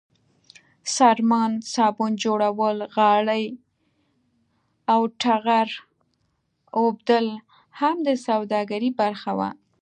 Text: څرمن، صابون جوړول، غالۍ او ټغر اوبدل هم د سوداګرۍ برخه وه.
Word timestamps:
څرمن، 0.95 1.51
صابون 1.73 2.11
جوړول، 2.23 2.77
غالۍ 2.95 3.45
او 4.93 5.01
ټغر 5.21 5.67
اوبدل 6.79 7.25
هم 7.79 7.95
د 8.07 8.09
سوداګرۍ 8.27 8.89
برخه 9.01 9.31
وه. 9.37 9.49